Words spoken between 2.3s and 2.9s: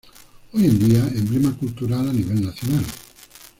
Nacional.